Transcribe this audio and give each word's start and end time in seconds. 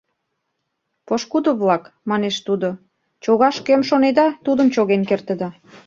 —Пошкудо-влак,— 1.07 1.83
манеш 2.09 2.35
тудо,— 2.47 2.69
чогаш 3.23 3.55
кӧм 3.65 3.81
шонеда, 3.89 4.27
тудым 4.45 4.67
чоген 4.75 5.01
кертыда. 5.09 5.49